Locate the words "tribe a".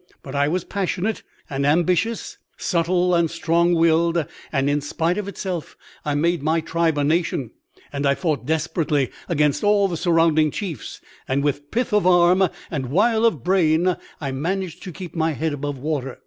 6.59-7.03